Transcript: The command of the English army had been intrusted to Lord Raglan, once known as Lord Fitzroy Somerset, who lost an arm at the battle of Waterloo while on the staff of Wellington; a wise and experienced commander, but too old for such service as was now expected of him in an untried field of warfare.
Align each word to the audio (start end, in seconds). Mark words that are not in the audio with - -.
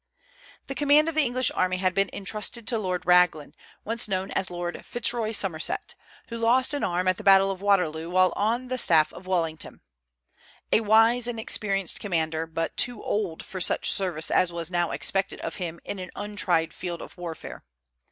The 0.65 0.73
command 0.73 1.09
of 1.09 1.13
the 1.13 1.21
English 1.25 1.51
army 1.53 1.77
had 1.77 1.93
been 1.93 2.09
intrusted 2.11 2.67
to 2.67 2.79
Lord 2.79 3.05
Raglan, 3.05 3.53
once 3.85 4.07
known 4.07 4.31
as 4.31 4.49
Lord 4.49 4.83
Fitzroy 4.83 5.31
Somerset, 5.31 5.93
who 6.29 6.39
lost 6.39 6.73
an 6.73 6.83
arm 6.83 7.07
at 7.07 7.17
the 7.17 7.23
battle 7.23 7.51
of 7.51 7.61
Waterloo 7.61 8.09
while 8.09 8.33
on 8.35 8.69
the 8.69 8.79
staff 8.79 9.13
of 9.13 9.27
Wellington; 9.27 9.81
a 10.71 10.79
wise 10.79 11.27
and 11.27 11.39
experienced 11.39 11.99
commander, 11.99 12.47
but 12.47 12.75
too 12.77 13.03
old 13.03 13.45
for 13.45 13.61
such 13.61 13.91
service 13.91 14.31
as 14.31 14.51
was 14.51 14.71
now 14.71 14.89
expected 14.89 15.39
of 15.41 15.57
him 15.57 15.79
in 15.85 15.99
an 15.99 16.09
untried 16.15 16.73
field 16.73 17.03
of 17.03 17.15
warfare. 17.15 17.63